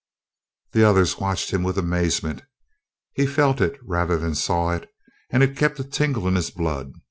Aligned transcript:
The 0.71 0.83
others 0.83 1.19
watched 1.19 1.51
him 1.53 1.61
with 1.61 1.77
amazement. 1.77 2.41
He 3.13 3.27
felt 3.27 3.61
it 3.61 3.79
rather 3.83 4.17
than 4.17 4.33
saw 4.33 4.71
it, 4.71 4.89
and 5.29 5.43
it 5.43 5.55
kept 5.55 5.79
a 5.79 5.83
tingle 5.83 6.27
in 6.27 6.33
his 6.33 6.49
blood. 6.49 6.93